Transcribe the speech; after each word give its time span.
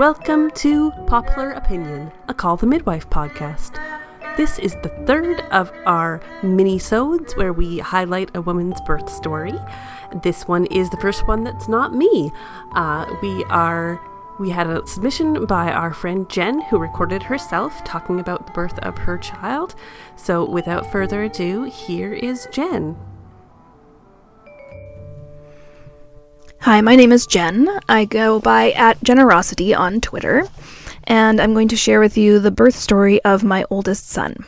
welcome 0.00 0.50
to 0.52 0.90
Poplar 1.06 1.50
Opinion, 1.50 2.10
a 2.26 2.32
Call 2.32 2.56
the 2.56 2.64
Midwife 2.64 3.10
podcast. 3.10 3.76
This 4.38 4.58
is 4.58 4.74
the 4.76 4.88
third 5.06 5.40
of 5.50 5.70
our 5.84 6.22
mini-sodes 6.42 7.36
where 7.36 7.52
we 7.52 7.80
highlight 7.80 8.30
a 8.34 8.40
woman's 8.40 8.80
birth 8.86 9.10
story. 9.10 9.52
This 10.22 10.48
one 10.48 10.64
is 10.68 10.88
the 10.88 10.96
first 10.96 11.28
one 11.28 11.44
that's 11.44 11.68
not 11.68 11.94
me. 11.94 12.32
Uh, 12.72 13.14
we 13.20 13.44
are 13.50 14.00
we 14.38 14.48
had 14.48 14.68
a 14.68 14.86
submission 14.86 15.44
by 15.44 15.70
our 15.70 15.92
friend 15.92 16.26
Jen, 16.30 16.62
who 16.62 16.78
recorded 16.78 17.22
herself 17.22 17.84
talking 17.84 18.20
about 18.20 18.46
the 18.46 18.52
birth 18.52 18.78
of 18.78 18.96
her 18.96 19.18
child. 19.18 19.74
So, 20.16 20.48
without 20.48 20.90
further 20.90 21.24
ado, 21.24 21.64
here 21.64 22.14
is 22.14 22.48
Jen. 22.50 22.96
Hi, 26.64 26.82
my 26.82 26.94
name 26.94 27.10
is 27.10 27.26
Jen. 27.26 27.70
I 27.88 28.04
go 28.04 28.38
by 28.38 28.72
at 28.72 29.02
Generosity 29.02 29.72
on 29.72 29.98
Twitter, 29.98 30.46
and 31.04 31.40
I'm 31.40 31.54
going 31.54 31.68
to 31.68 31.76
share 31.76 32.00
with 32.00 32.18
you 32.18 32.38
the 32.38 32.50
birth 32.50 32.74
story 32.74 33.18
of 33.24 33.42
my 33.42 33.64
oldest 33.70 34.10
son. 34.10 34.44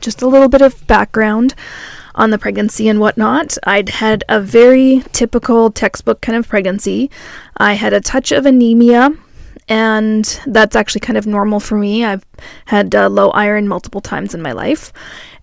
Just 0.00 0.20
a 0.20 0.26
little 0.26 0.50
bit 0.50 0.60
of 0.60 0.86
background 0.86 1.54
on 2.14 2.28
the 2.28 2.38
pregnancy 2.38 2.86
and 2.86 3.00
whatnot. 3.00 3.56
I'd 3.64 3.88
had 3.88 4.24
a 4.28 4.42
very 4.42 5.02
typical 5.12 5.70
textbook 5.70 6.20
kind 6.20 6.36
of 6.36 6.46
pregnancy. 6.46 7.10
I 7.56 7.72
had 7.72 7.94
a 7.94 8.00
touch 8.02 8.30
of 8.30 8.44
anemia, 8.44 9.10
and 9.70 10.38
that's 10.44 10.76
actually 10.76 11.00
kind 11.00 11.16
of 11.16 11.26
normal 11.26 11.60
for 11.60 11.78
me. 11.78 12.04
I've 12.04 12.26
had 12.66 12.94
uh, 12.94 13.08
low 13.08 13.30
iron 13.30 13.68
multiple 13.68 14.02
times 14.02 14.34
in 14.34 14.42
my 14.42 14.52
life. 14.52 14.92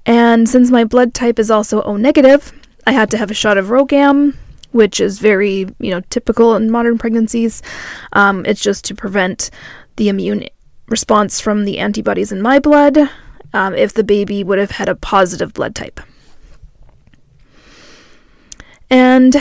And 0.05 0.47
since 0.47 0.69
my 0.69 0.83
blood 0.83 1.15
type 1.15 1.39
is 1.39 1.49
also 1.49 1.81
O 1.81 1.97
negative, 1.97 2.53
I 2.85 2.91
had 2.91 3.09
to 3.09 3.17
have 3.17 3.31
a 3.31 3.33
shot 3.33 3.57
of 3.57 3.69
RhoGAM 3.69 4.35
which 4.71 4.99
is 4.99 5.19
very, 5.19 5.67
you 5.79 5.91
know, 5.91 6.01
typical 6.09 6.55
in 6.55 6.71
modern 6.71 6.97
pregnancies. 6.97 7.61
Um, 8.13 8.45
it's 8.45 8.61
just 8.61 8.85
to 8.85 8.95
prevent 8.95 9.49
the 9.95 10.09
immune 10.09 10.47
response 10.87 11.39
from 11.39 11.65
the 11.65 11.79
antibodies 11.79 12.31
in 12.31 12.41
my 12.41 12.59
blood 12.59 12.97
um, 13.53 13.73
if 13.73 13.93
the 13.93 14.03
baby 14.03 14.43
would 14.43 14.59
have 14.59 14.71
had 14.71 14.89
a 14.89 14.95
positive 14.95 15.53
blood 15.53 15.75
type. 15.75 15.99
And 18.89 19.35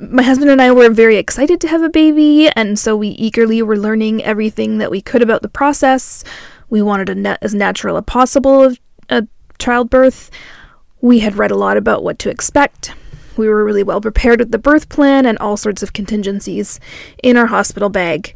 my 0.00 0.22
husband 0.22 0.50
and 0.50 0.60
I 0.60 0.72
were 0.72 0.90
very 0.90 1.16
excited 1.16 1.60
to 1.60 1.68
have 1.68 1.82
a 1.82 1.88
baby, 1.88 2.48
and 2.56 2.78
so 2.78 2.96
we 2.96 3.08
eagerly 3.08 3.62
were 3.62 3.78
learning 3.78 4.24
everything 4.24 4.78
that 4.78 4.90
we 4.90 5.00
could 5.00 5.22
about 5.22 5.42
the 5.42 5.48
process. 5.48 6.24
We 6.70 6.82
wanted 6.82 7.08
a 7.08 7.14
net 7.14 7.38
as 7.42 7.54
natural 7.54 7.96
as 7.96 8.04
possible 8.04 8.64
of 8.64 8.80
a 9.08 9.26
childbirth. 9.58 10.30
We 11.00 11.20
had 11.20 11.36
read 11.36 11.52
a 11.52 11.56
lot 11.56 11.76
about 11.76 12.02
what 12.02 12.18
to 12.20 12.30
expect. 12.30 12.92
We 13.36 13.48
were 13.48 13.64
really 13.64 13.82
well 13.82 14.00
prepared 14.00 14.40
with 14.40 14.50
the 14.50 14.58
birth 14.58 14.88
plan 14.88 15.26
and 15.26 15.38
all 15.38 15.56
sorts 15.56 15.82
of 15.82 15.92
contingencies 15.92 16.80
in 17.22 17.36
our 17.36 17.46
hospital 17.46 17.88
bag. 17.88 18.34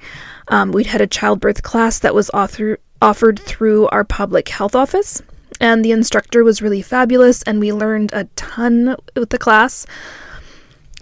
Um, 0.48 0.72
we'd 0.72 0.86
had 0.86 1.00
a 1.00 1.06
childbirth 1.06 1.62
class 1.62 1.98
that 1.98 2.14
was 2.14 2.30
author- 2.30 2.78
offered 3.00 3.38
through 3.38 3.88
our 3.88 4.04
public 4.04 4.48
health 4.48 4.74
office, 4.74 5.22
and 5.60 5.84
the 5.84 5.92
instructor 5.92 6.42
was 6.42 6.62
really 6.62 6.82
fabulous, 6.82 7.42
and 7.42 7.60
we 7.60 7.72
learned 7.72 8.12
a 8.12 8.24
ton 8.36 8.96
with 9.14 9.30
the 9.30 9.38
class. 9.38 9.86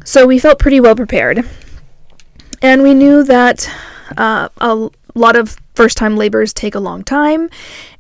So 0.05 0.27
we 0.27 0.39
felt 0.39 0.59
pretty 0.59 0.81
well 0.81 0.97
prepared. 0.97 1.45
And 2.63 2.83
we 2.83 2.95
knew 2.95 3.23
that 3.25 3.71
uh, 4.17 4.49
a 4.59 4.91
lot 5.15 5.37
of 5.37 5.57
first 5.77 5.97
time 5.97 6.17
labors 6.17 6.53
take 6.53 6.75
a 6.75 6.81
long 6.81 7.05
time, 7.05 7.49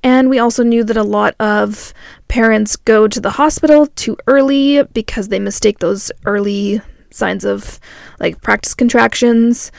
and 0.02 0.28
we 0.28 0.38
also 0.38 0.64
knew 0.64 0.82
that 0.82 0.96
a 0.96 1.02
lot 1.02 1.36
of 1.38 1.92
parents 2.26 2.74
go 2.74 3.06
to 3.06 3.20
the 3.20 3.30
hospital 3.30 3.86
too 3.88 4.16
early 4.26 4.82
because 4.82 5.28
they 5.28 5.38
mistake 5.38 5.78
those 5.78 6.10
early 6.24 6.80
signs 7.10 7.44
of 7.44 7.78
like 8.18 8.40
practice 8.42 8.74
contractions, 8.74 9.70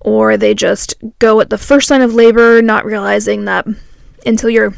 or 0.00 0.36
they 0.36 0.52
just 0.52 0.94
go 1.20 1.40
at 1.40 1.48
the 1.48 1.58
first 1.58 1.88
sign 1.88 2.02
of 2.02 2.12
labor, 2.12 2.60
not 2.60 2.84
realizing 2.84 3.44
that 3.46 3.66
until 4.26 4.50
you're 4.50 4.74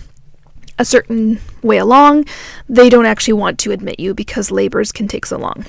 a 0.79 0.85
certain 0.85 1.41
way 1.63 1.79
along, 1.79 2.27
they 2.69 2.91
don't 2.91 3.07
actually 3.07 3.33
want 3.33 3.59
to 3.59 3.73
admit 3.73 3.99
you 3.99 4.15
because 4.15 4.51
labors 4.51 4.93
can 4.93 5.09
take 5.09 5.25
so 5.25 5.39
long. 5.39 5.65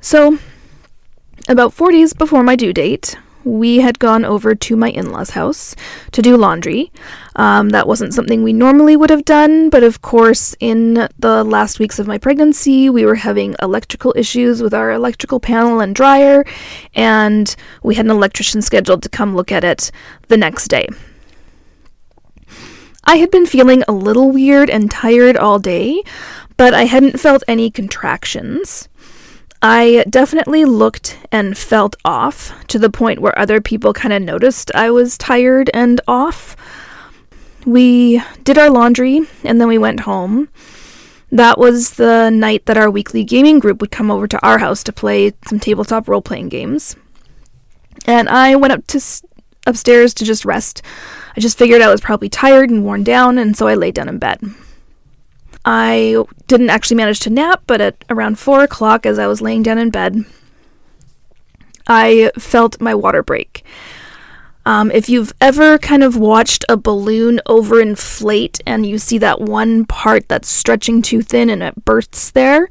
So, 0.00 0.38
about 1.48 1.72
four 1.72 1.92
days 1.92 2.12
before 2.12 2.42
my 2.42 2.56
due 2.56 2.72
date, 2.72 3.16
we 3.46 3.78
had 3.78 3.98
gone 4.00 4.24
over 4.24 4.54
to 4.54 4.76
my 4.76 4.90
in 4.90 5.12
law's 5.12 5.30
house 5.30 5.76
to 6.10 6.20
do 6.20 6.36
laundry. 6.36 6.92
Um, 7.36 7.70
that 7.70 7.86
wasn't 7.86 8.12
something 8.12 8.42
we 8.42 8.52
normally 8.52 8.96
would 8.96 9.08
have 9.08 9.24
done, 9.24 9.70
but 9.70 9.84
of 9.84 10.02
course, 10.02 10.56
in 10.58 11.08
the 11.18 11.44
last 11.44 11.78
weeks 11.78 11.98
of 12.00 12.08
my 12.08 12.18
pregnancy, 12.18 12.90
we 12.90 13.06
were 13.06 13.14
having 13.14 13.54
electrical 13.62 14.12
issues 14.16 14.60
with 14.60 14.74
our 14.74 14.90
electrical 14.90 15.38
panel 15.38 15.80
and 15.80 15.94
dryer, 15.94 16.44
and 16.94 17.54
we 17.84 17.94
had 17.94 18.06
an 18.06 18.10
electrician 18.10 18.60
scheduled 18.60 19.02
to 19.04 19.08
come 19.08 19.36
look 19.36 19.52
at 19.52 19.62
it 19.64 19.92
the 20.26 20.36
next 20.36 20.66
day. 20.66 20.88
I 23.04 23.16
had 23.16 23.30
been 23.30 23.46
feeling 23.46 23.84
a 23.86 23.92
little 23.92 24.32
weird 24.32 24.68
and 24.68 24.90
tired 24.90 25.36
all 25.36 25.60
day, 25.60 26.02
but 26.56 26.74
I 26.74 26.86
hadn't 26.86 27.20
felt 27.20 27.44
any 27.46 27.70
contractions. 27.70 28.88
I 29.62 30.04
definitely 30.08 30.64
looked 30.64 31.18
and 31.32 31.56
felt 31.56 31.96
off 32.04 32.52
to 32.68 32.78
the 32.78 32.90
point 32.90 33.20
where 33.20 33.36
other 33.38 33.60
people 33.60 33.92
kind 33.92 34.12
of 34.12 34.22
noticed 34.22 34.70
I 34.74 34.90
was 34.90 35.16
tired 35.18 35.70
and 35.72 36.00
off. 36.06 36.56
We 37.64 38.22
did 38.44 38.58
our 38.58 38.70
laundry 38.70 39.22
and 39.44 39.60
then 39.60 39.68
we 39.68 39.78
went 39.78 40.00
home. 40.00 40.48
That 41.32 41.58
was 41.58 41.94
the 41.94 42.30
night 42.30 42.66
that 42.66 42.76
our 42.76 42.90
weekly 42.90 43.24
gaming 43.24 43.58
group 43.58 43.80
would 43.80 43.90
come 43.90 44.10
over 44.10 44.28
to 44.28 44.46
our 44.46 44.58
house 44.58 44.84
to 44.84 44.92
play 44.92 45.32
some 45.48 45.58
tabletop 45.58 46.08
role 46.08 46.22
playing 46.22 46.50
games. 46.50 46.94
And 48.06 48.28
I 48.28 48.54
went 48.54 48.72
up 48.72 48.86
to 48.88 48.98
s- 48.98 49.22
upstairs 49.66 50.14
to 50.14 50.24
just 50.24 50.44
rest. 50.44 50.82
I 51.36 51.40
just 51.40 51.58
figured 51.58 51.82
I 51.82 51.90
was 51.90 52.00
probably 52.00 52.28
tired 52.28 52.70
and 52.70 52.84
worn 52.84 53.02
down, 53.02 53.38
and 53.38 53.56
so 53.56 53.66
I 53.66 53.74
laid 53.74 53.94
down 53.94 54.08
in 54.08 54.18
bed. 54.18 54.40
I 55.66 56.24
didn't 56.46 56.70
actually 56.70 56.96
manage 56.96 57.18
to 57.20 57.30
nap, 57.30 57.64
but 57.66 57.80
at 57.80 58.04
around 58.08 58.38
4 58.38 58.62
o'clock, 58.62 59.04
as 59.04 59.18
I 59.18 59.26
was 59.26 59.42
laying 59.42 59.64
down 59.64 59.78
in 59.78 59.90
bed, 59.90 60.24
I 61.88 62.30
felt 62.38 62.80
my 62.80 62.94
water 62.94 63.22
break. 63.22 63.64
Um, 64.64 64.90
if 64.90 65.08
you've 65.08 65.32
ever 65.40 65.78
kind 65.78 66.02
of 66.02 66.16
watched 66.16 66.64
a 66.68 66.76
balloon 66.76 67.40
overinflate 67.46 68.60
and 68.66 68.86
you 68.86 68.98
see 68.98 69.18
that 69.18 69.40
one 69.40 69.84
part 69.84 70.28
that's 70.28 70.48
stretching 70.48 71.02
too 71.02 71.22
thin 71.22 71.50
and 71.50 71.62
it 71.62 71.84
bursts 71.84 72.30
there, 72.30 72.68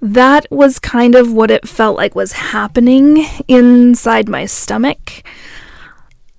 that 0.00 0.46
was 0.50 0.78
kind 0.78 1.14
of 1.14 1.32
what 1.32 1.50
it 1.50 1.66
felt 1.66 1.96
like 1.96 2.14
was 2.14 2.32
happening 2.32 3.24
inside 3.48 4.28
my 4.28 4.46
stomach. 4.46 5.24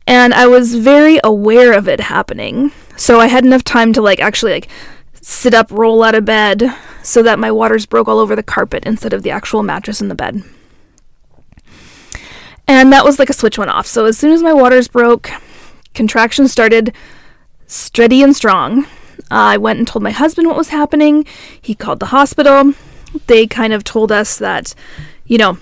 And 0.08 0.34
I 0.34 0.48
was 0.48 0.76
very 0.76 1.20
aware 1.24 1.74
of 1.74 1.90
it 1.90 2.00
happening. 2.00 2.72
So 2.96 3.20
I 3.20 3.28
had 3.28 3.44
enough 3.44 3.64
time 3.64 3.92
to 3.94 4.02
like 4.02 4.20
actually 4.20 4.54
like 4.54 4.70
sit 5.28 5.56
up, 5.56 5.72
roll 5.72 6.04
out 6.04 6.14
of 6.14 6.24
bed 6.24 6.72
so 7.02 7.24
that 7.24 7.40
my 7.40 7.52
waters 7.52 7.88
broke 7.88 8.08
all 8.08 8.20
over 8.20 8.36
the 8.36 8.44
carpet 8.44 8.84
instead 8.86 9.12
of 9.12 9.24
the 9.24 9.32
actual 9.32 9.64
mattress 9.64 10.00
in 10.00 10.08
the 10.08 10.14
bed. 10.14 10.44
And 12.68 12.94
that 12.94 13.04
was 13.04 13.18
like 13.18 13.32
a 13.32 13.34
switch 13.34 13.58
went 13.58 13.72
off. 13.72 13.88
So 13.88 14.06
as 14.06 14.20
soon 14.20 14.32
as 14.34 14.44
my 14.44 14.54
waters 14.54 14.88
broke, 14.88 15.32
contractions 15.96 16.52
started 16.52 16.94
steady 17.66 18.22
and 18.22 18.36
strong. 18.36 18.86
Uh, 19.32 19.54
I 19.54 19.58
went 19.58 19.80
and 19.80 19.88
told 19.88 20.04
my 20.04 20.12
husband 20.12 20.48
what 20.48 20.58
was 20.58 20.70
happening. 20.70 21.26
He 21.60 21.74
called 21.74 22.00
the 22.00 22.08
hospital. 22.08 22.74
They 23.26 23.48
kind 23.48 23.74
of 23.74 23.84
told 23.84 24.12
us 24.12 24.38
that, 24.38 24.76
you 25.26 25.40
know, 25.40 25.58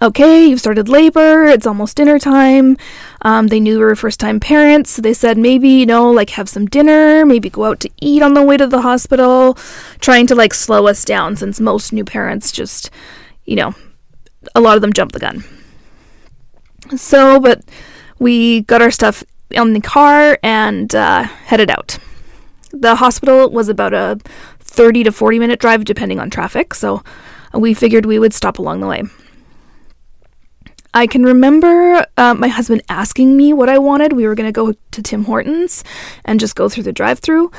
okay, 0.00 0.46
you've 0.46 0.60
started 0.60 0.88
labor, 0.88 1.44
it's 1.44 1.66
almost 1.66 1.96
dinner 1.96 2.18
time. 2.18 2.76
Um, 3.22 3.48
they 3.48 3.60
knew 3.60 3.78
we 3.78 3.84
were 3.84 3.96
first 3.96 4.20
time 4.20 4.40
parents, 4.40 4.90
so 4.90 5.02
they 5.02 5.14
said 5.14 5.38
maybe, 5.38 5.68
you 5.68 5.86
know, 5.86 6.10
like 6.10 6.30
have 6.30 6.48
some 6.48 6.66
dinner, 6.66 7.24
maybe 7.24 7.50
go 7.50 7.64
out 7.64 7.80
to 7.80 7.90
eat 8.00 8.22
on 8.22 8.34
the 8.34 8.42
way 8.42 8.56
to 8.56 8.66
the 8.66 8.82
hospital, 8.82 9.54
trying 10.00 10.26
to 10.28 10.34
like 10.34 10.54
slow 10.54 10.86
us 10.86 11.04
down 11.04 11.36
since 11.36 11.60
most 11.60 11.92
new 11.92 12.04
parents 12.04 12.52
just, 12.52 12.90
you 13.44 13.56
know, 13.56 13.74
a 14.54 14.60
lot 14.60 14.76
of 14.76 14.82
them 14.82 14.92
jump 14.92 15.12
the 15.12 15.20
gun. 15.20 15.44
So, 16.96 17.40
but 17.40 17.64
we 18.18 18.62
got 18.62 18.82
our 18.82 18.90
stuff 18.90 19.24
on 19.56 19.72
the 19.72 19.80
car 19.80 20.38
and 20.42 20.94
uh, 20.94 21.22
headed 21.22 21.70
out. 21.70 21.98
The 22.72 22.96
hospital 22.96 23.50
was 23.50 23.68
about 23.68 23.94
a 23.94 24.18
30 24.60 25.04
to 25.04 25.12
40 25.12 25.38
minute 25.38 25.60
drive 25.60 25.84
depending 25.84 26.18
on 26.18 26.30
traffic, 26.30 26.74
so 26.74 27.02
we 27.52 27.72
figured 27.74 28.06
we 28.06 28.18
would 28.18 28.34
stop 28.34 28.58
along 28.58 28.80
the 28.80 28.86
way. 28.86 29.04
I 30.94 31.08
can 31.08 31.24
remember 31.24 32.06
uh, 32.16 32.34
my 32.34 32.46
husband 32.46 32.82
asking 32.88 33.36
me 33.36 33.52
what 33.52 33.68
I 33.68 33.78
wanted. 33.78 34.12
We 34.12 34.28
were 34.28 34.36
going 34.36 34.48
to 34.48 34.52
go 34.52 34.74
to 34.92 35.02
Tim 35.02 35.24
Hortons 35.24 35.82
and 36.24 36.38
just 36.38 36.54
go 36.54 36.68
through 36.68 36.84
the 36.84 36.92
drive 36.92 37.18
through. 37.18 37.50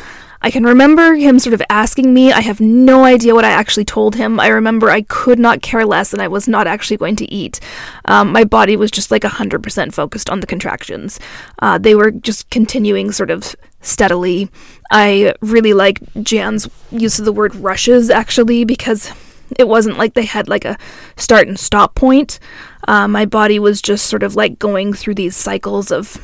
I 0.41 0.51
can 0.51 0.63
remember 0.63 1.15
him 1.15 1.39
sort 1.39 1.53
of 1.53 1.61
asking 1.69 2.13
me. 2.13 2.31
I 2.31 2.39
have 2.39 2.61
no 2.61 3.03
idea 3.03 3.35
what 3.35 3.43
I 3.43 3.49
actually 3.49 3.83
told 3.83 4.15
him. 4.15 4.39
I 4.39 4.47
remember 4.47 4.89
I 4.89 5.01
could 5.01 5.37
not 5.37 5.61
care 5.61 5.85
less 5.85 6.13
and 6.13 6.21
I 6.21 6.29
was 6.29 6.47
not 6.47 6.65
actually 6.65 6.97
going 6.97 7.17
to 7.17 7.33
eat. 7.33 7.59
Um, 8.05 8.31
my 8.31 8.45
body 8.45 8.77
was 8.77 8.89
just 8.89 9.11
like 9.11 9.23
100% 9.23 9.93
focused 9.93 10.29
on 10.29 10.39
the 10.39 10.47
contractions. 10.47 11.19
Uh, 11.59 11.77
they 11.77 11.95
were 11.95 12.11
just 12.11 12.49
continuing 12.51 13.11
sort 13.11 13.31
of 13.31 13.53
steadily. 13.81 14.49
I 14.91 15.33
really 15.41 15.73
like 15.73 15.99
Jan's 16.21 16.69
use 16.89 17.19
of 17.19 17.25
the 17.25 17.33
word 17.33 17.53
rushes 17.55 18.09
actually 18.09 18.63
because 18.63 19.11
It 19.57 19.67
wasn't 19.67 19.97
like 19.97 20.13
they 20.13 20.25
had 20.25 20.47
like 20.47 20.65
a 20.65 20.77
start 21.17 21.47
and 21.47 21.59
stop 21.59 21.95
point. 21.95 22.39
Uh, 22.87 23.07
my 23.07 23.25
body 23.25 23.59
was 23.59 23.81
just 23.81 24.07
sort 24.07 24.23
of 24.23 24.35
like 24.35 24.59
going 24.59 24.93
through 24.93 25.15
these 25.15 25.35
cycles 25.35 25.91
of 25.91 26.17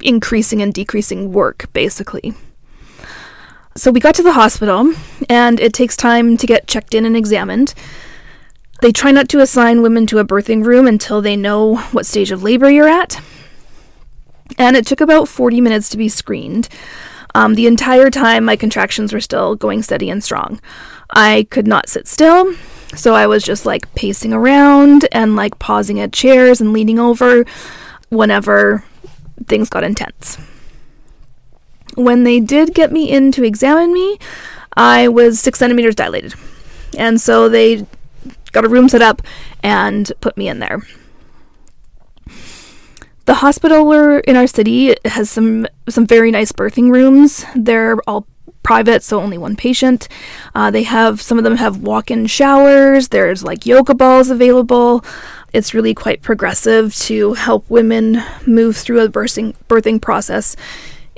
increasing 0.00 0.62
and 0.62 0.72
decreasing 0.72 1.32
work, 1.32 1.72
basically. 1.72 2.34
So 3.74 3.90
we 3.90 4.00
got 4.00 4.14
to 4.16 4.22
the 4.22 4.32
hospital, 4.32 4.92
and 5.28 5.58
it 5.58 5.72
takes 5.72 5.96
time 5.96 6.36
to 6.36 6.46
get 6.46 6.66
checked 6.66 6.94
in 6.94 7.06
and 7.06 7.16
examined. 7.16 7.74
They 8.82 8.92
try 8.92 9.12
not 9.12 9.28
to 9.30 9.40
assign 9.40 9.80
women 9.80 10.06
to 10.08 10.18
a 10.18 10.24
birthing 10.24 10.64
room 10.64 10.86
until 10.86 11.22
they 11.22 11.36
know 11.36 11.76
what 11.92 12.04
stage 12.04 12.32
of 12.32 12.42
labor 12.42 12.70
you're 12.70 12.88
at. 12.88 13.20
And 14.58 14.76
it 14.76 14.86
took 14.86 15.00
about 15.00 15.28
40 15.28 15.60
minutes 15.60 15.88
to 15.90 15.96
be 15.96 16.08
screened. 16.08 16.68
Um, 17.34 17.54
the 17.54 17.66
entire 17.66 18.10
time, 18.10 18.44
my 18.44 18.56
contractions 18.56 19.12
were 19.12 19.20
still 19.20 19.54
going 19.56 19.82
steady 19.82 20.10
and 20.10 20.22
strong. 20.22 20.60
I 21.10 21.46
could 21.50 21.66
not 21.66 21.88
sit 21.88 22.06
still, 22.06 22.54
so 22.94 23.14
I 23.14 23.26
was 23.26 23.42
just 23.42 23.66
like 23.66 23.92
pacing 23.94 24.32
around 24.32 25.06
and 25.12 25.36
like 25.36 25.58
pausing 25.58 26.00
at 26.00 26.12
chairs 26.12 26.60
and 26.60 26.72
leaning 26.72 26.98
over 26.98 27.44
whenever 28.08 28.84
things 29.46 29.68
got 29.68 29.84
intense. 29.84 30.38
When 31.94 32.24
they 32.24 32.40
did 32.40 32.74
get 32.74 32.92
me 32.92 33.10
in 33.10 33.32
to 33.32 33.44
examine 33.44 33.92
me, 33.92 34.18
I 34.76 35.08
was 35.08 35.40
six 35.40 35.58
centimeters 35.58 35.94
dilated. 35.94 36.34
And 36.96 37.20
so 37.20 37.48
they 37.48 37.86
got 38.52 38.64
a 38.64 38.68
room 38.68 38.88
set 38.88 39.02
up 39.02 39.22
and 39.62 40.10
put 40.20 40.36
me 40.36 40.48
in 40.48 40.58
there. 40.58 40.82
The 43.24 43.34
hospital 43.34 43.92
in 43.92 44.36
our 44.36 44.46
city 44.46 44.94
has 45.04 45.30
some 45.30 45.66
some 45.88 46.06
very 46.06 46.30
nice 46.30 46.50
birthing 46.52 46.90
rooms. 46.90 47.44
They're 47.54 47.98
all 48.06 48.26
private, 48.62 49.02
so 49.02 49.20
only 49.20 49.38
one 49.38 49.56
patient. 49.56 50.08
Uh, 50.54 50.70
they 50.70 50.82
have 50.82 51.20
some 51.20 51.38
of 51.38 51.44
them 51.44 51.56
have 51.56 51.82
walk-in 51.82 52.26
showers. 52.26 53.08
There's 53.08 53.44
like 53.44 53.66
yoga 53.66 53.94
balls 53.94 54.30
available. 54.30 55.04
It's 55.52 55.74
really 55.74 55.94
quite 55.94 56.22
progressive 56.22 56.94
to 56.96 57.34
help 57.34 57.68
women 57.68 58.22
move 58.46 58.76
through 58.76 59.00
a 59.00 59.08
birthing 59.08 59.54
birthing 59.68 60.00
process 60.00 60.56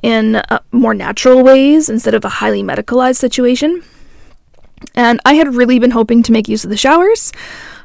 in 0.02 0.36
uh, 0.36 0.58
more 0.72 0.92
natural 0.92 1.42
ways 1.42 1.88
instead 1.88 2.14
of 2.14 2.24
a 2.24 2.28
highly 2.28 2.62
medicalized 2.62 3.16
situation. 3.16 3.82
And 4.94 5.20
I 5.24 5.34
had 5.34 5.54
really 5.54 5.78
been 5.78 5.92
hoping 5.92 6.22
to 6.24 6.32
make 6.32 6.48
use 6.48 6.64
of 6.64 6.70
the 6.70 6.76
showers, 6.76 7.32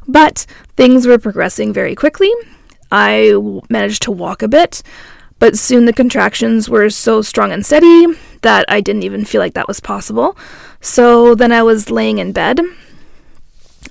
but 0.08 0.46
things 0.76 1.08
were 1.08 1.18
progressing 1.18 1.72
very 1.72 1.96
quickly. 1.96 2.32
I 2.92 3.34
managed 3.70 4.04
to 4.04 4.12
walk 4.12 4.42
a 4.42 4.48
bit, 4.48 4.82
but 5.40 5.58
soon 5.58 5.86
the 5.86 5.94
contractions 5.94 6.70
were 6.70 6.90
so 6.90 7.22
strong 7.22 7.52
and 7.52 7.66
steady 7.66 8.08
that 8.42 8.66
I 8.68 8.82
didn't 8.82 9.04
even 9.04 9.26
feel 9.26 9.40
like 9.40 9.54
that 9.54 9.68
was 9.68 9.80
possible. 9.80 10.38
So 10.82 11.36
then 11.36 11.52
I 11.52 11.64
was 11.64 11.90
laying 11.92 12.18
in 12.18 12.32
bed. 12.32 12.60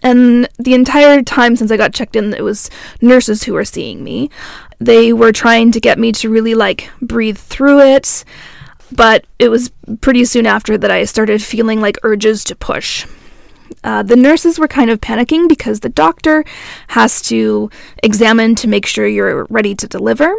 And 0.02 0.48
the 0.58 0.74
entire 0.74 1.22
time 1.22 1.56
since 1.56 1.70
I 1.70 1.76
got 1.76 1.94
checked 1.94 2.16
in, 2.16 2.32
it 2.34 2.44
was 2.44 2.70
nurses 3.00 3.42
who 3.42 3.54
were 3.54 3.64
seeing 3.64 4.04
me. 4.04 4.30
They 4.78 5.12
were 5.12 5.32
trying 5.32 5.72
to 5.72 5.80
get 5.80 5.98
me 5.98 6.12
to 6.12 6.30
really 6.30 6.54
like 6.54 6.90
breathe 7.02 7.38
through 7.38 7.80
it, 7.80 8.24
but 8.92 9.26
it 9.38 9.48
was 9.48 9.70
pretty 10.00 10.24
soon 10.24 10.46
after 10.46 10.78
that 10.78 10.90
I 10.90 11.04
started 11.04 11.42
feeling 11.42 11.80
like 11.80 11.98
urges 12.02 12.44
to 12.44 12.54
push. 12.54 13.06
Uh, 13.84 14.02
the 14.02 14.16
nurses 14.16 14.58
were 14.58 14.68
kind 14.68 14.90
of 14.90 15.00
panicking 15.00 15.48
because 15.48 15.80
the 15.80 15.88
doctor 15.88 16.44
has 16.88 17.22
to 17.22 17.70
examine 18.02 18.54
to 18.56 18.68
make 18.68 18.86
sure 18.86 19.06
you're 19.06 19.46
ready 19.50 19.74
to 19.74 19.86
deliver. 19.86 20.34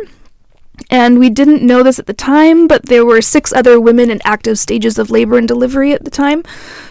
And 0.90 1.20
we 1.20 1.30
didn't 1.30 1.62
know 1.62 1.84
this 1.84 2.00
at 2.00 2.06
the 2.06 2.14
time, 2.14 2.68
but 2.68 2.86
there 2.86 3.06
were 3.06 3.22
six 3.22 3.52
other 3.52 3.80
women 3.80 4.10
in 4.10 4.22
active 4.24 4.58
stages 4.58 4.98
of 4.98 5.12
labor 5.12 5.38
and 5.38 5.48
delivery 5.48 5.94
at 5.94 6.06
the 6.06 6.12
time. 6.12 6.44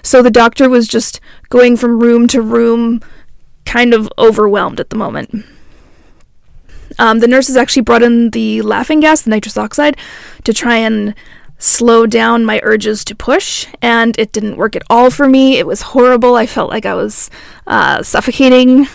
So 0.02 0.22
the 0.22 0.30
doctor 0.30 0.68
was 0.68 0.86
just 0.86 1.20
going 1.48 1.76
from 1.76 2.00
room 2.00 2.28
to 2.28 2.42
room, 2.42 3.00
kind 3.64 3.94
of 3.94 4.10
overwhelmed 4.18 4.80
at 4.80 4.90
the 4.90 4.96
moment. 4.96 5.44
Um, 6.98 7.20
the 7.20 7.28
nurses 7.28 7.56
actually 7.56 7.82
brought 7.82 8.02
in 8.02 8.30
the 8.30 8.62
laughing 8.62 9.00
gas, 9.00 9.22
the 9.22 9.30
nitrous 9.30 9.56
oxide, 9.56 9.96
to 10.44 10.52
try 10.52 10.76
and 10.76 11.14
slow 11.58 12.06
down 12.06 12.44
my 12.44 12.60
urges 12.62 13.05
to 13.05 13.14
push, 13.14 13.66
and 13.82 14.19
it 14.19 14.32
didn't 14.32 14.56
work 14.56 14.76
at 14.76 14.82
all 14.88 15.10
for 15.10 15.28
me. 15.28 15.58
It 15.58 15.66
was 15.66 15.82
horrible. 15.82 16.37
I 16.37 16.46
felt 16.46 16.70
like 16.70 16.87
I 16.87 16.94
was 16.94 17.31
uh, 17.66 18.02
suffocating. 18.02 18.87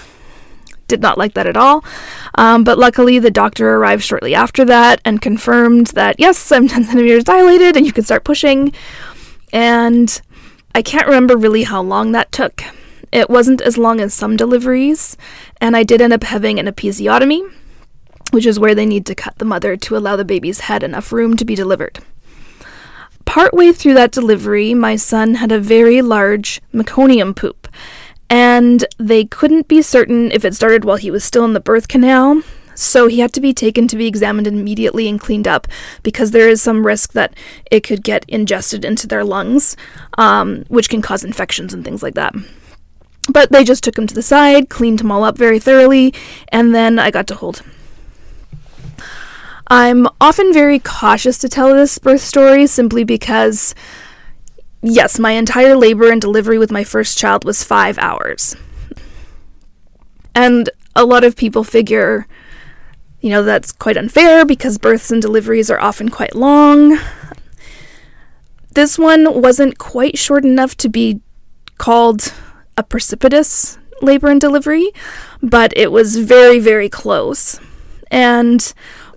Did 0.87 1.01
not 1.01 1.17
like 1.17 1.33
that 1.33 1.47
at 1.47 1.57
all. 1.57 1.83
Um, 2.35 2.63
but 2.63 2.77
luckily, 2.77 3.19
the 3.19 3.31
doctor 3.31 3.75
arrived 3.75 4.03
shortly 4.03 4.33
after 4.33 4.65
that 4.65 5.01
and 5.05 5.21
confirmed 5.21 5.87
that 5.87 6.15
yes, 6.19 6.51
I'm 6.51 6.67
10 6.69 6.85
centimeters 6.85 7.23
dilated 7.23 7.77
and 7.77 7.85
you 7.85 7.93
can 7.93 8.03
start 8.03 8.23
pushing. 8.23 8.73
And 9.51 10.21
I 10.73 10.81
can't 10.81 11.07
remember 11.07 11.37
really 11.37 11.63
how 11.63 11.81
long 11.81 12.11
that 12.11 12.31
took. 12.31 12.63
It 13.11 13.29
wasn't 13.29 13.61
as 13.61 13.77
long 13.77 13.99
as 13.99 14.13
some 14.13 14.35
deliveries, 14.35 15.17
and 15.61 15.77
I 15.77 15.83
did 15.83 16.01
end 16.01 16.13
up 16.13 16.23
having 16.23 16.59
an 16.59 16.65
episiotomy 16.65 17.47
which 18.31 18.47
is 18.47 18.59
where 18.59 18.73
they 18.73 18.85
need 18.85 19.05
to 19.05 19.13
cut 19.13 19.37
the 19.37 19.45
mother 19.45 19.77
to 19.77 19.95
allow 19.95 20.15
the 20.15 20.25
baby's 20.25 20.61
head 20.61 20.81
enough 20.81 21.11
room 21.11 21.37
to 21.37 21.45
be 21.45 21.53
delivered. 21.53 21.99
Partway 23.25 23.71
through 23.71 23.95
that 23.95 24.11
delivery, 24.11 24.73
my 24.73 24.95
son 24.95 25.35
had 25.35 25.51
a 25.51 25.59
very 25.59 26.01
large 26.01 26.61
meconium 26.73 27.35
poop, 27.35 27.67
and 28.29 28.85
they 28.97 29.25
couldn't 29.25 29.67
be 29.67 29.81
certain 29.81 30.31
if 30.31 30.45
it 30.45 30.53
started 30.53 30.85
while 30.85 30.97
he 30.97 31.11
was 31.11 31.23
still 31.23 31.45
in 31.45 31.53
the 31.53 31.59
birth 31.59 31.87
canal, 31.87 32.41
so 32.75 33.07
he 33.07 33.19
had 33.19 33.33
to 33.33 33.41
be 33.41 33.53
taken 33.53 33.87
to 33.87 33.95
be 33.95 34.07
examined 34.07 34.47
immediately 34.47 35.07
and 35.07 35.19
cleaned 35.19 35.47
up 35.47 35.67
because 36.01 36.31
there 36.31 36.49
is 36.49 36.61
some 36.61 36.85
risk 36.85 37.13
that 37.13 37.35
it 37.71 37.81
could 37.81 38.03
get 38.03 38.25
ingested 38.27 38.83
into 38.83 39.07
their 39.07 39.23
lungs, 39.23 39.77
um, 40.17 40.63
which 40.67 40.89
can 40.89 41.01
cause 41.01 41.23
infections 41.23 41.73
and 41.73 41.83
things 41.85 42.03
like 42.03 42.15
that. 42.15 42.33
But 43.29 43.51
they 43.51 43.63
just 43.63 43.83
took 43.83 43.97
him 43.97 44.07
to 44.07 44.15
the 44.15 44.21
side, 44.21 44.69
cleaned 44.69 45.01
him 45.01 45.11
all 45.11 45.23
up 45.23 45.37
very 45.37 45.59
thoroughly, 45.59 46.13
and 46.49 46.75
then 46.75 46.99
I 46.99 47.09
got 47.09 47.27
to 47.27 47.35
hold 47.35 47.61
I'm 49.67 50.07
often 50.19 50.53
very 50.53 50.79
cautious 50.79 51.37
to 51.39 51.49
tell 51.49 51.73
this 51.73 51.97
birth 51.97 52.21
story 52.21 52.67
simply 52.67 53.03
because, 53.03 53.73
yes, 54.81 55.19
my 55.19 55.31
entire 55.31 55.75
labor 55.75 56.11
and 56.11 56.21
delivery 56.21 56.57
with 56.57 56.71
my 56.71 56.83
first 56.83 57.17
child 57.17 57.45
was 57.45 57.63
five 57.63 57.97
hours. 57.97 58.55
And 60.35 60.69
a 60.95 61.05
lot 61.05 61.23
of 61.23 61.35
people 61.35 61.63
figure, 61.63 62.27
you 63.21 63.29
know, 63.29 63.43
that's 63.43 63.71
quite 63.71 63.97
unfair 63.97 64.45
because 64.45 64.77
births 64.77 65.11
and 65.11 65.21
deliveries 65.21 65.71
are 65.71 65.79
often 65.79 66.09
quite 66.09 66.35
long. 66.35 66.97
This 68.71 68.97
one 68.97 69.41
wasn't 69.41 69.77
quite 69.77 70.17
short 70.17 70.43
enough 70.43 70.75
to 70.77 70.89
be 70.89 71.21
called 71.77 72.33
a 72.75 72.83
precipitous 72.83 73.77
labor 74.01 74.29
and 74.29 74.41
delivery, 74.41 74.91
but 75.41 75.71
it 75.77 75.91
was 75.91 76.17
very, 76.17 76.59
very 76.59 76.89
close. 76.89 77.59
And 78.09 78.73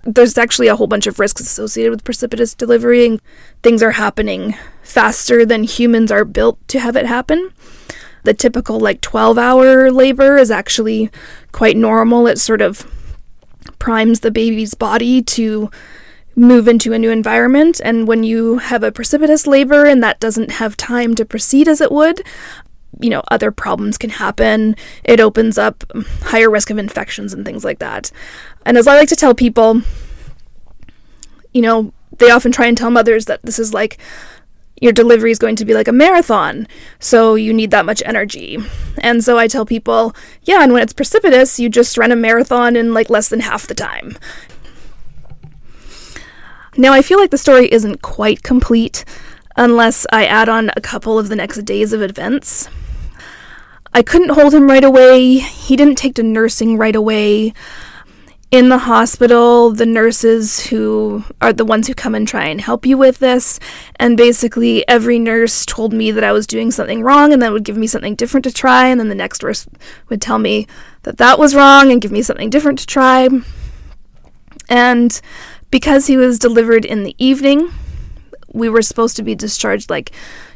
there's 0.07 0.37
actually 0.37 0.67
a 0.67 0.75
whole 0.75 0.87
bunch 0.87 1.05
of 1.05 1.19
risks 1.19 1.41
associated 1.41 1.91
with 1.91 2.03
precipitous 2.03 2.55
delivery, 2.55 3.05
and 3.05 3.21
things 3.61 3.83
are 3.83 3.91
happening 3.91 4.55
faster 4.81 5.45
than 5.45 5.63
humans 5.63 6.11
are 6.11 6.23
built 6.23 6.65
to 6.69 6.79
have 6.79 6.95
it 6.95 7.05
happen. 7.05 7.51
The 8.23 8.33
typical, 8.33 8.79
like, 8.79 9.01
12 9.01 9.37
hour 9.37 9.91
labor 9.91 10.37
is 10.37 10.49
actually 10.49 11.11
quite 11.51 11.75
normal. 11.75 12.25
It 12.25 12.39
sort 12.39 12.61
of 12.61 12.89
primes 13.79 14.21
the 14.21 14.31
baby's 14.31 14.73
body 14.73 15.21
to 15.21 15.69
move 16.35 16.67
into 16.67 16.93
a 16.93 16.99
new 16.99 17.09
environment. 17.09 17.81
And 17.83 18.07
when 18.07 18.23
you 18.23 18.59
have 18.59 18.83
a 18.83 18.91
precipitous 18.91 19.45
labor 19.45 19.85
and 19.85 20.01
that 20.03 20.19
doesn't 20.19 20.51
have 20.51 20.77
time 20.77 21.15
to 21.15 21.25
proceed 21.25 21.67
as 21.67 21.81
it 21.81 21.91
would, 21.91 22.21
you 22.99 23.09
know, 23.09 23.21
other 23.29 23.51
problems 23.51 23.97
can 23.97 24.09
happen. 24.09 24.75
It 25.03 25.19
opens 25.19 25.57
up 25.57 25.83
higher 26.21 26.49
risk 26.49 26.69
of 26.69 26.77
infections 26.77 27.33
and 27.33 27.45
things 27.45 27.63
like 27.63 27.79
that. 27.79 28.11
And 28.65 28.77
as 28.77 28.87
I 28.87 28.95
like 28.95 29.09
to 29.09 29.15
tell 29.15 29.35
people, 29.35 29.81
you 31.53 31.61
know, 31.61 31.93
they 32.17 32.31
often 32.31 32.51
try 32.51 32.65
and 32.65 32.77
tell 32.77 32.89
mothers 32.89 33.25
that 33.25 33.41
this 33.43 33.59
is 33.59 33.73
like 33.73 33.97
your 34.79 34.91
delivery 34.91 35.31
is 35.31 35.39
going 35.39 35.55
to 35.55 35.65
be 35.65 35.73
like 35.73 35.87
a 35.87 35.91
marathon, 35.91 36.67
so 36.99 37.33
you 37.35 37.51
need 37.51 37.71
that 37.71 37.85
much 37.85 38.03
energy. 38.05 38.57
And 38.99 39.23
so 39.23 39.37
I 39.37 39.47
tell 39.47 39.65
people, 39.65 40.15
yeah, 40.43 40.61
and 40.61 40.71
when 40.71 40.83
it's 40.83 40.93
precipitous, 40.93 41.59
you 41.59 41.67
just 41.67 41.97
run 41.97 42.11
a 42.11 42.15
marathon 42.15 42.75
in 42.75 42.93
like 42.93 43.09
less 43.09 43.27
than 43.29 43.39
half 43.39 43.65
the 43.65 43.73
time. 43.73 44.17
Now, 46.79 46.93
I 46.93 47.01
feel 47.01 47.17
like 47.17 47.31
the 47.31 47.39
story 47.39 47.71
isn't 47.71 48.03
quite 48.03 48.43
complete 48.43 49.03
unless 49.57 50.05
I 50.11 50.25
add 50.25 50.47
on 50.47 50.71
a 50.75 50.81
couple 50.81 51.17
of 51.17 51.29
the 51.29 51.35
next 51.35 51.63
days 51.65 51.91
of 51.91 52.01
events. 52.01 52.69
I 53.93 54.03
couldn't 54.03 54.29
hold 54.29 54.53
him 54.53 54.69
right 54.69 54.83
away. 54.83 55.37
He 55.39 55.75
didn't 55.75 55.95
take 55.95 56.15
to 56.15 56.23
nursing 56.23 56.77
right 56.77 56.95
away. 56.95 57.53
In 58.49 58.69
the 58.69 58.77
hospital, 58.77 59.71
the 59.71 59.85
nurses 59.85 60.67
who 60.67 61.23
are 61.41 61.51
the 61.51 61.65
ones 61.65 61.87
who 61.87 61.93
come 61.93 62.15
and 62.15 62.25
try 62.25 62.45
and 62.45 62.61
help 62.61 62.85
you 62.85 62.97
with 62.97 63.19
this, 63.19 63.59
and 63.97 64.15
basically 64.15 64.87
every 64.87 65.19
nurse 65.19 65.65
told 65.65 65.91
me 65.91 66.11
that 66.11 66.23
I 66.23 66.31
was 66.31 66.47
doing 66.47 66.71
something 66.71 67.01
wrong 67.01 67.33
and 67.33 67.41
then 67.41 67.51
would 67.51 67.65
give 67.65 67.75
me 67.75 67.87
something 67.87 68.15
different 68.15 68.45
to 68.45 68.53
try, 68.53 68.87
and 68.87 69.01
then 69.01 69.09
the 69.09 69.15
next 69.15 69.43
nurse 69.43 69.67
would 70.07 70.21
tell 70.21 70.39
me 70.39 70.65
that 71.03 71.17
that 71.17 71.37
was 71.37 71.55
wrong 71.55 71.91
and 71.91 72.01
give 72.01 72.11
me 72.11 72.21
something 72.21 72.49
different 72.49 72.79
to 72.79 72.85
try. 72.85 73.27
And 74.69 75.19
because 75.69 76.07
he 76.07 76.15
was 76.15 76.39
delivered 76.39 76.85
in 76.85 77.03
the 77.03 77.15
evening, 77.17 77.73
we 78.57 78.69
were 78.69 78.81
supposed 78.81 79.15
to 79.17 79.23
be 79.23 79.35
discharged 79.35 79.89
like 79.89 80.11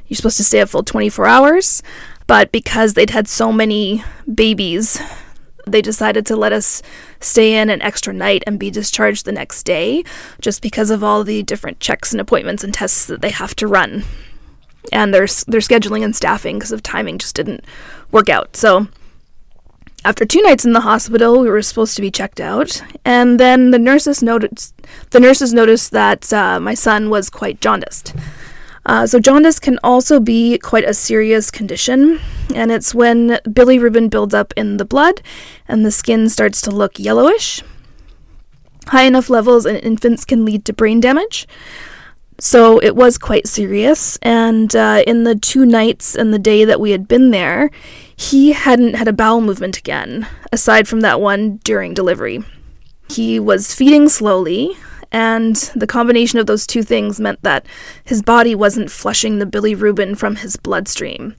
you're 0.08 0.18
supposed 0.18 0.38
to 0.38 0.44
stay 0.44 0.60
a 0.60 0.68
full 0.68 0.84
24 0.84 1.26
hours. 1.26 1.82
But 2.28 2.52
because 2.52 2.94
they'd 2.94 3.10
had 3.10 3.28
so 3.28 3.52
many 3.52 4.04
babies, 4.34 5.02
they 5.68 5.82
decided 5.82 6.26
to 6.26 6.36
let 6.36 6.54
us 6.54 6.82
stay 7.20 7.56
in 7.56 7.70
an 7.70 7.82
extra 7.82 8.14
night 8.14 8.44
and 8.46 8.60
be 8.60 8.70
discharged 8.70 9.26
the 9.26 9.32
next 9.32 9.64
day, 9.64 10.04
just 10.40 10.62
because 10.62 10.90
of 10.90 11.04
all 11.04 11.24
the 11.24 11.44
different 11.44 11.80
checks 11.80 12.12
and 12.12 12.20
appointments 12.20 12.64
and 12.64 12.74
tests 12.74 13.06
that 13.06 13.22
they 13.22 13.30
have 13.30 13.56
to 13.56 13.68
run. 13.68 14.04
And 14.92 15.14
their, 15.14 15.28
their 15.48 15.62
scheduling 15.62 16.04
and 16.04 16.16
staffing 16.16 16.58
because 16.58 16.72
of 16.72 16.84
timing 16.84 17.18
just 17.18 17.36
didn't 17.36 17.64
work 18.12 18.30
out. 18.30 18.58
So 18.58 18.88
after 20.04 20.26
two 20.26 20.42
nights 20.42 20.66
in 20.66 20.74
the 20.74 20.82
hospital, 20.82 21.40
we 21.40 21.50
were 21.50 21.62
supposed 21.62 21.96
to 21.96 22.02
be 22.02 22.12
checked 22.12 22.40
out, 22.40 22.82
and 23.06 23.40
then 23.40 23.72
the 23.72 23.80
nurses 23.80 24.24
noticed 24.24 24.74
the 25.12 25.20
nurses 25.20 25.54
noticed 25.54 25.92
that 25.92 26.32
uh, 26.34 26.60
my 26.60 26.74
son 26.74 27.10
was 27.10 27.30
quite 27.30 27.62
jaundiced. 27.62 28.16
Uh, 28.86 29.06
so 29.06 29.20
jaundice 29.20 29.60
can 29.60 29.78
also 29.84 30.20
be 30.20 30.58
quite 30.58 30.84
a 30.84 30.94
serious 30.94 31.52
condition, 31.52 32.20
and 32.56 32.72
it's 32.72 32.96
when 32.96 33.40
bilirubin 33.46 34.10
builds 34.10 34.34
up 34.34 34.54
in 34.58 34.78
the 34.78 34.86
blood, 34.86 35.22
and 35.68 35.86
the 35.86 35.92
skin 35.92 36.30
starts 36.30 36.62
to 36.62 36.72
look 36.72 36.98
yellowish. 36.98 37.62
High 38.88 39.04
enough 39.04 39.30
levels 39.30 39.68
in 39.68 39.76
infants 39.78 40.26
can 40.26 40.46
lead 40.46 40.66
to 40.66 40.74
brain 40.74 41.00
damage. 41.00 41.48
So 42.40 42.80
it 42.80 42.96
was 42.96 43.20
quite 43.20 43.46
serious, 43.46 44.18
and 44.24 44.76
uh, 44.76 45.04
in 45.06 45.26
the 45.26 45.36
two 45.36 45.64
nights 45.64 46.16
and 46.16 46.34
the 46.34 46.40
day 46.40 46.66
that 46.66 46.80
we 46.80 46.90
had 46.90 47.08
been 47.08 47.30
there, 47.30 47.70
he 48.22 48.52
hadn't 48.52 48.94
had 48.94 49.08
a 49.08 49.14
bowel 49.14 49.42
movement 49.42 49.78
again, 49.78 50.28
aside 50.52 50.88
from 50.88 51.02
that 51.02 51.20
one 51.20 51.58
during 51.64 51.96
delivery. 51.96 52.44
He 53.10 53.40
was 53.40 53.74
feeding 53.74 54.10
slowly, 54.10 54.78
and 55.12 55.56
the 55.76 55.88
combination 55.88 56.38
of 56.38 56.46
those 56.46 56.68
two 56.68 56.84
things 56.84 57.20
meant 57.20 57.42
that 57.42 57.66
his 58.04 58.22
body 58.22 58.54
wasn't 58.54 58.92
flushing 58.92 59.40
the 59.40 59.48
bilirubin 59.48 60.18
from 60.18 60.36
his 60.36 60.56
bloodstream. 60.56 61.36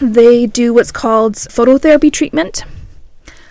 They 0.00 0.46
do 0.46 0.72
what's 0.72 0.92
called 0.92 1.34
phototherapy 1.34 2.12
treatment. 2.12 2.64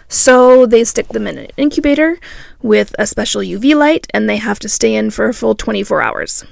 So 0.07 0.65
they 0.65 0.85
stick 0.85 1.09
them 1.09 1.27
in 1.27 1.37
an 1.37 1.47
incubator 1.57 2.17
with 2.61 2.95
a 2.97 3.05
special 3.05 3.41
UV 3.41 3.75
light, 3.75 4.07
and 4.13 4.29
they 4.29 4.37
have 4.37 4.59
to 4.59 4.69
stay 4.69 4.95
in 4.95 5.11
for 5.11 5.27
a 5.27 5.33
full 5.33 5.53
24 5.53 6.01
hours. 6.01 6.45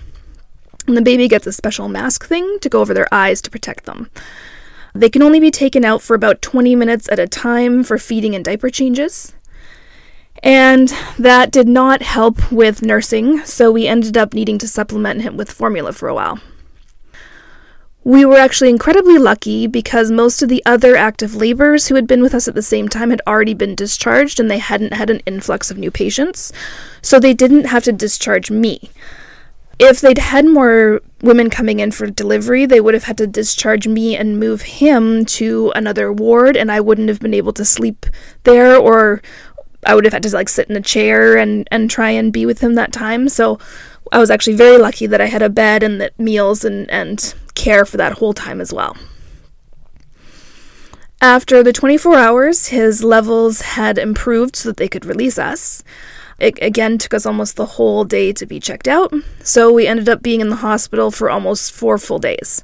And 0.88 0.98
the 0.98 1.02
baby 1.02 1.30
gets 1.30 1.48
a 1.48 1.54
special 1.54 1.88
mask 1.88 2.26
thing 2.26 2.60
to 2.60 2.70
go 2.70 2.82
over 2.82 2.94
their 2.94 3.14
eyes 3.14 3.42
to 3.44 3.50
protect 3.50 3.86
them. 3.86 4.10
They 5.00 5.10
can 5.10 5.22
only 5.22 5.40
be 5.40 5.50
taken 5.50 5.86
out 5.86 6.02
for 6.02 6.14
about 6.14 6.42
20 6.42 6.76
minutes 6.76 7.08
at 7.10 7.20
a 7.20 7.28
time 7.28 7.86
for 7.86 7.98
feeding 7.98 8.36
and 8.36 8.44
diaper 8.44 8.70
changes. 8.70 9.34
And 10.44 10.90
that 11.18 11.52
did 11.52 11.70
not 11.70 12.02
help 12.02 12.52
with 12.52 12.82
nursing, 12.82 13.46
so 13.46 13.72
we 13.72 13.88
ended 13.88 14.18
up 14.18 14.34
needing 14.34 14.58
to 14.58 14.68
supplement 14.68 15.22
him 15.22 15.38
with 15.38 15.54
formula 15.54 15.94
for 15.94 16.10
a 16.10 16.14
while. 16.14 16.42
We 18.04 18.26
were 18.26 18.36
actually 18.36 18.72
incredibly 18.72 19.18
lucky 19.18 19.68
because 19.68 20.12
most 20.12 20.42
of 20.42 20.50
the 20.50 20.62
other 20.66 20.98
active 20.98 21.34
laborers 21.34 21.88
who 21.88 21.96
had 21.96 22.06
been 22.06 22.22
with 22.22 22.36
us 22.36 22.50
at 22.50 22.56
the 22.56 22.62
same 22.62 22.90
time 22.90 23.10
had 23.10 23.22
already 23.26 23.54
been 23.54 23.76
discharged 23.76 24.38
and 24.38 24.52
they 24.52 24.58
hadn't 24.58 24.94
had 24.94 25.10
an 25.10 25.22
influx 25.26 25.72
of 25.72 25.78
new 25.78 25.92
patients, 25.92 26.52
so 27.02 27.22
they 27.22 27.34
didn't 27.34 27.68
have 27.68 27.86
to 27.86 27.94
discharge 27.94 28.52
me. 28.52 28.90
If 29.80 30.02
they'd 30.02 30.18
had 30.18 30.46
more 30.46 31.02
women 31.22 31.50
coming 31.50 31.80
in 31.80 31.92
for 31.92 32.08
delivery, 32.08 32.66
they 32.66 32.82
would 32.82 32.94
have 32.94 33.06
had 33.06 33.18
to 33.20 33.28
discharge 33.28 33.88
me 33.88 34.16
and 34.16 34.38
move 34.38 34.62
him 34.62 35.26
to 35.26 35.72
another 35.74 36.12
ward, 36.12 36.58
and 36.58 36.70
I 36.70 36.82
wouldn't 36.82 37.08
have 37.08 37.22
been 37.22 37.34
able 37.34 37.54
to 37.54 37.64
sleep 37.64 38.06
there, 38.44 38.76
or 38.76 39.22
I 39.86 39.96
would 39.96 40.04
have 40.04 40.14
had 40.14 40.24
to 40.24 40.36
like 40.36 40.50
sit 40.50 40.70
in 40.70 40.76
a 40.76 40.82
chair 40.82 41.38
and 41.38 41.68
and 41.72 41.90
try 41.90 42.10
and 42.10 42.34
be 42.34 42.46
with 42.46 42.60
him 42.62 42.76
that 42.76 42.92
time. 42.92 43.30
So 43.30 43.58
I 44.12 44.20
was 44.20 44.30
actually 44.30 44.58
very 44.58 44.78
lucky 44.78 45.08
that 45.08 45.22
I 45.22 45.28
had 45.28 45.42
a 45.42 45.50
bed 45.50 45.82
and 45.82 46.02
that 46.02 46.20
meals 46.20 46.66
and 46.66 46.90
and 46.92 47.34
care 47.56 47.86
for 47.86 47.96
that 47.98 48.14
whole 48.14 48.34
time 48.34 48.60
as 48.60 48.74
well. 48.74 48.98
After 51.22 51.64
the 51.64 51.74
24 51.74 52.16
hours, 52.16 52.68
his 52.68 53.04
levels 53.04 53.62
had 53.62 53.98
improved 53.98 54.56
so 54.56 54.70
that 54.70 54.78
they 54.78 54.88
could 54.88 55.06
release 55.06 55.38
us. 55.38 55.84
It 56.40 56.58
again 56.62 56.98
took 56.98 57.14
us 57.14 57.26
almost 57.26 57.56
the 57.56 57.66
whole 57.66 58.04
day 58.06 58.32
to 58.34 58.46
be 58.46 58.60
checked 58.60 58.88
out, 58.88 59.14
so 59.44 59.72
we 59.72 59.88
ended 59.88 60.08
up 60.08 60.22
being 60.24 60.42
in 60.42 60.50
the 60.50 60.58
hospital 60.58 61.12
for 61.12 61.30
almost 61.30 61.72
four 61.72 61.98
full 61.98 62.20
days. 62.20 62.64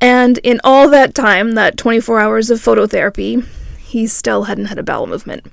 And 0.00 0.38
in 0.38 0.60
all 0.62 0.88
that 0.90 1.14
time, 1.14 1.52
that 1.52 1.76
24 1.76 2.20
hours 2.20 2.50
of 2.50 2.60
phototherapy, 2.60 3.46
he 3.78 4.06
still 4.06 4.44
hadn't 4.44 4.66
had 4.66 4.78
a 4.78 4.82
bowel 4.82 5.06
movement. 5.06 5.46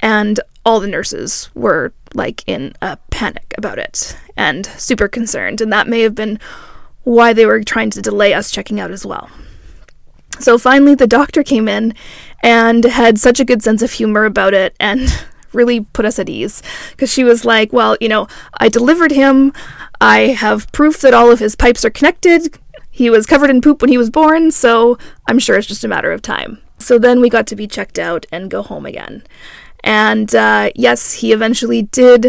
And 0.00 0.40
all 0.64 0.80
the 0.80 0.88
nurses 0.88 1.50
were 1.54 1.92
like 2.14 2.42
in 2.46 2.72
a 2.80 2.96
panic 3.10 3.54
about 3.58 3.78
it 3.78 4.16
and 4.36 4.66
super 4.66 5.08
concerned. 5.08 5.60
And 5.60 5.72
that 5.72 5.88
may 5.88 6.00
have 6.00 6.14
been 6.14 6.38
why 7.04 7.32
they 7.32 7.46
were 7.46 7.62
trying 7.62 7.90
to 7.90 8.02
delay 8.02 8.32
us 8.32 8.50
checking 8.50 8.80
out 8.80 8.90
as 8.90 9.04
well. 9.04 9.28
So 10.38 10.58
finally, 10.58 10.94
the 10.94 11.06
doctor 11.06 11.42
came 11.42 11.68
in 11.68 11.94
and 12.42 12.84
had 12.84 13.18
such 13.18 13.40
a 13.40 13.44
good 13.44 13.62
sense 13.62 13.82
of 13.82 13.92
humor 13.92 14.24
about 14.24 14.54
it 14.54 14.74
and 14.80 15.08
really 15.54 15.80
put 15.80 16.04
us 16.04 16.18
at 16.18 16.28
ease 16.28 16.62
because 16.90 17.12
she 17.12 17.24
was 17.24 17.44
like, 17.44 17.72
Well, 17.72 17.96
you 18.00 18.08
know, 18.08 18.26
I 18.58 18.68
delivered 18.68 19.12
him. 19.12 19.52
I 20.00 20.28
have 20.28 20.70
proof 20.72 21.00
that 21.00 21.14
all 21.14 21.30
of 21.30 21.38
his 21.38 21.54
pipes 21.54 21.84
are 21.84 21.90
connected. 21.90 22.58
He 22.90 23.08
was 23.08 23.26
covered 23.26 23.50
in 23.50 23.60
poop 23.60 23.80
when 23.80 23.88
he 23.88 23.98
was 23.98 24.10
born, 24.10 24.50
so 24.50 24.98
I'm 25.26 25.38
sure 25.38 25.56
it's 25.56 25.66
just 25.66 25.84
a 25.84 25.88
matter 25.88 26.12
of 26.12 26.20
time. 26.22 26.58
So 26.78 26.98
then 26.98 27.20
we 27.20 27.30
got 27.30 27.46
to 27.48 27.56
be 27.56 27.66
checked 27.66 27.98
out 27.98 28.26
and 28.32 28.50
go 28.50 28.62
home 28.62 28.84
again. 28.84 29.22
And 29.84 30.34
uh, 30.34 30.70
yes, 30.74 31.14
he 31.14 31.32
eventually 31.32 31.82
did 31.82 32.26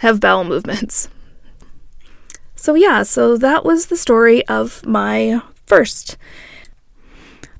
have 0.00 0.20
bowel 0.20 0.44
movements. 0.44 1.08
So, 2.54 2.74
yeah, 2.74 3.04
so 3.04 3.36
that 3.36 3.64
was 3.64 3.86
the 3.86 3.96
story 3.96 4.44
of 4.48 4.84
my 4.84 5.40
first. 5.64 6.16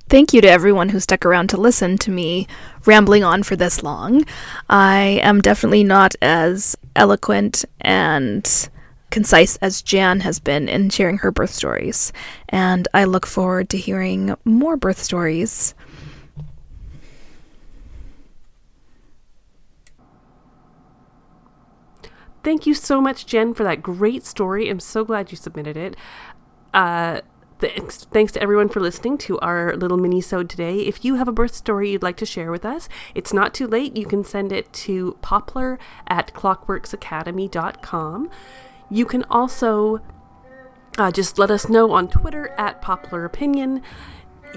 Thank 0.08 0.32
you 0.32 0.40
to 0.40 0.48
everyone 0.48 0.88
who 0.88 1.00
stuck 1.00 1.26
around 1.26 1.48
to 1.50 1.60
listen 1.60 1.98
to 1.98 2.10
me 2.10 2.46
rambling 2.86 3.24
on 3.24 3.42
for 3.42 3.56
this 3.56 3.82
long. 3.82 4.24
I 4.70 5.20
am 5.22 5.42
definitely 5.42 5.84
not 5.84 6.14
as 6.22 6.76
eloquent 6.96 7.66
and 7.82 8.70
concise 9.10 9.56
as 9.56 9.82
Jan 9.82 10.20
has 10.20 10.40
been 10.40 10.66
in 10.66 10.88
sharing 10.88 11.18
her 11.18 11.30
birth 11.30 11.50
stories, 11.50 12.10
and 12.48 12.88
I 12.94 13.04
look 13.04 13.26
forward 13.26 13.68
to 13.68 13.76
hearing 13.76 14.34
more 14.46 14.78
birth 14.78 15.02
stories. 15.02 15.74
Thank 22.42 22.66
you 22.66 22.72
so 22.72 23.02
much, 23.02 23.26
Jen, 23.26 23.52
for 23.52 23.64
that 23.64 23.82
great 23.82 24.24
story. 24.24 24.70
I'm 24.70 24.80
so 24.80 25.04
glad 25.04 25.30
you 25.30 25.36
submitted 25.36 25.76
it. 25.76 25.96
Uh, 26.72 27.20
Thanks, 27.60 28.04
thanks 28.04 28.30
to 28.32 28.42
everyone 28.42 28.68
for 28.68 28.78
listening 28.78 29.18
to 29.18 29.38
our 29.40 29.74
little 29.76 29.96
mini-sode 29.96 30.48
today. 30.48 30.78
If 30.82 31.04
you 31.04 31.16
have 31.16 31.26
a 31.26 31.32
birth 31.32 31.56
story 31.56 31.90
you'd 31.90 32.04
like 32.04 32.16
to 32.18 32.26
share 32.26 32.52
with 32.52 32.64
us, 32.64 32.88
it's 33.16 33.32
not 33.32 33.52
too 33.52 33.66
late. 33.66 33.96
You 33.96 34.06
can 34.06 34.22
send 34.22 34.52
it 34.52 34.72
to 34.74 35.18
poplar 35.22 35.76
at 36.06 36.32
clockworksacademy.com. 36.34 38.30
You 38.90 39.04
can 39.04 39.24
also 39.24 40.00
uh, 40.98 41.10
just 41.10 41.36
let 41.36 41.50
us 41.50 41.68
know 41.68 41.90
on 41.90 42.08
Twitter 42.08 42.50
at 42.56 42.80
Poplar 42.80 43.24
Opinion 43.24 43.82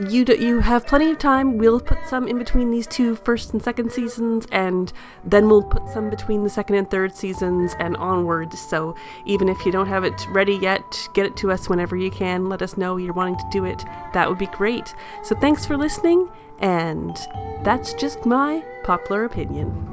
you 0.10 0.26
do, 0.26 0.36
you 0.36 0.60
have 0.60 0.86
plenty 0.88 1.12
of 1.12 1.20
time. 1.20 1.58
We'll 1.58 1.80
put 1.80 2.06
some 2.08 2.28
in 2.28 2.38
between 2.38 2.72
these 2.72 2.88
two 2.88 3.16
first 3.16 3.54
and 3.54 3.62
second 3.62 3.92
seasons, 3.92 4.48
and 4.52 4.92
then 5.24 5.48
we'll 5.48 5.64
put 5.64 5.88
some 5.90 6.10
between 6.10 6.44
the 6.44 6.50
second 6.50 6.76
and 6.76 6.90
third 6.90 7.16
seasons 7.16 7.76
and 7.80 7.98
onwards. 7.98 8.60
So 8.60 8.96
even 9.26 9.50
if 9.50 9.66
you 9.66 9.72
don't 9.72 9.88
have 9.88 10.04
it 10.04 10.26
ready 10.30 10.56
yet, 10.56 10.84
get 11.14 11.26
it 11.26 11.36
to 11.38 11.52
us 11.52 11.70
whenever 11.70 11.96
you 11.96 12.12
can. 12.12 12.50
Let 12.50 12.62
us 12.62 12.78
know 12.78 12.98
you're 12.98 13.14
wanting 13.14 13.38
to 13.38 13.50
do 13.52 13.66
it. 13.66 13.84
That 14.14 14.30
would 14.30 14.40
be 14.40 14.48
great. 14.48 14.94
So 15.24 15.36
thanks 15.36 15.66
for 15.66 15.78
listening, 15.78 16.30
and 16.60 17.16
that's 17.64 17.94
just 17.94 18.26
my 18.26 18.64
popular 18.84 19.26
opinion. 19.26 19.88